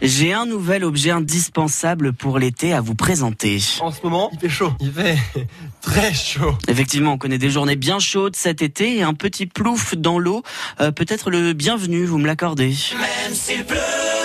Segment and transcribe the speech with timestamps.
[0.00, 3.60] J'ai un nouvel objet indispensable pour l'été à vous présenter.
[3.80, 4.72] En ce moment, il fait chaud.
[4.80, 5.18] Il fait
[5.82, 6.56] très chaud.
[6.68, 10.42] Effectivement, on connaît des journées bien chaudes cet été et un petit plouf dans l'eau.
[10.80, 12.68] Euh, Peut-être le bienvenu, vous me l'accordez.
[12.68, 13.76] Même s'il pleut,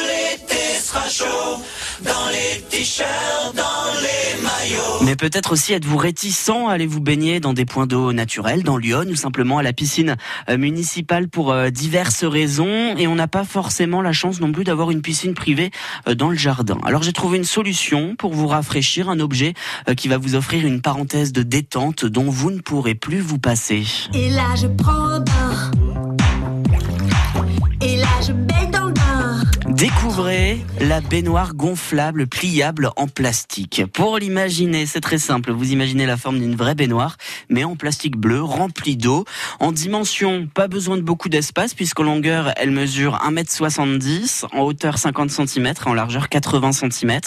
[0.07, 1.59] l'été sera chaud.
[2.01, 2.29] Dans
[5.03, 8.77] Mais peut-être aussi êtes-vous réticent à aller vous baigner dans des points d'eau naturels, dans
[8.77, 10.15] Lyon ou simplement à la piscine
[10.49, 12.95] euh, municipale pour euh, diverses raisons.
[12.97, 15.71] Et on n'a pas forcément la chance non plus d'avoir une piscine privée
[16.07, 16.77] euh, dans le jardin.
[16.85, 19.53] Alors j'ai trouvé une solution pour vous rafraîchir, un objet
[19.97, 23.85] qui va vous offrir une parenthèse de détente dont vous ne pourrez plus vous passer.
[29.83, 33.83] Découvrez la baignoire gonflable pliable en plastique.
[33.91, 35.51] Pour l'imaginer, c'est très simple.
[35.51, 37.17] Vous imaginez la forme d'une vraie baignoire,
[37.49, 39.25] mais en plastique bleu, remplie d'eau.
[39.59, 45.29] En dimension, pas besoin de beaucoup d'espace, puisqu'en longueur, elle mesure 1m70, en hauteur 50
[45.29, 47.19] cm, en largeur 80 cm.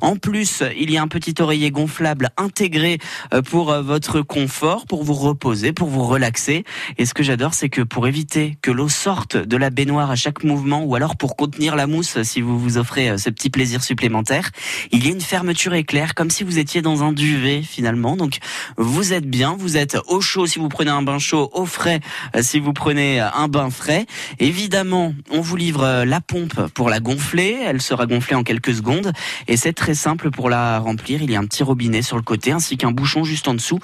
[0.00, 2.98] En plus, il y a un petit oreiller gonflable intégré
[3.32, 6.64] euh, pour euh, votre confort, pour vous reposer, pour vous relaxer.
[6.98, 10.16] Et ce que j'adore, c'est que pour éviter que l'eau sorte de la baignoire à
[10.16, 13.50] chaque mouvement, ou alors pour contenir la mousse si vous vous offrez euh, ce petit
[13.50, 14.50] plaisir supplémentaire.
[14.92, 18.16] Il y a une fermeture éclair comme si vous étiez dans un duvet finalement.
[18.16, 18.38] Donc
[18.76, 22.00] vous êtes bien, vous êtes au chaud si vous prenez un bain chaud, au frais
[22.36, 24.06] euh, si vous prenez euh, un bain frais.
[24.38, 27.58] Évidemment, on vous livre la pompe pour la gonfler.
[27.64, 29.12] Elle sera gonflée en quelques secondes
[29.48, 31.22] et c'est très simple pour la remplir.
[31.22, 33.78] Il y a un petit robinet sur le côté ainsi qu'un bouchon juste en dessous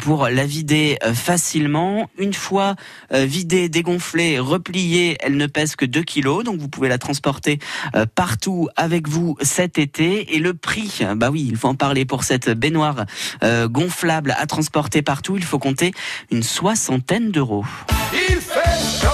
[0.00, 2.08] pour la vider facilement.
[2.18, 2.76] Une fois
[3.10, 7.51] vidée, dégonflée, repliée, elle ne pèse que 2 kilos, donc vous pouvez la transporter
[7.94, 10.34] euh, partout avec vous cet été.
[10.34, 13.06] Et le prix, bah oui, il faut en parler pour cette baignoire
[13.42, 15.36] euh, gonflable à transporter partout.
[15.36, 15.92] Il faut compter
[16.30, 17.64] une soixantaine d'euros.
[18.12, 18.60] Il fait
[19.00, 19.08] chaud.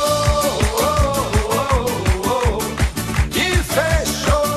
[3.35, 4.49] Il fait chaud.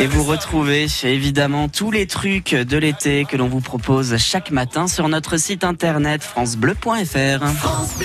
[0.00, 4.88] Et vous retrouvez évidemment tous les trucs de l'été que l'on vous propose chaque matin
[4.88, 7.46] sur notre site internet francebleu.fr.
[7.56, 7.96] France.